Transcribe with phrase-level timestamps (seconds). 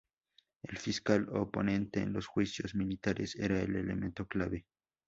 [0.63, 4.65] El fiscal o ponente en los juicios militares era el elemento clave.